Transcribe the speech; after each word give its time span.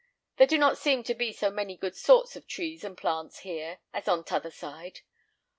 There 0.37 0.47
do 0.47 0.57
not 0.57 0.79
seem 0.79 1.03
to 1.03 1.13
be 1.13 1.31
so 1.31 1.51
many 1.51 1.77
good 1.77 1.95
sorts 1.95 2.35
of 2.35 2.47
trees 2.47 2.83
and 2.83 2.97
plants 2.97 3.41
here 3.41 3.77
as 3.93 4.07
on 4.07 4.23
t'other 4.23 4.49
side. 4.49 5.01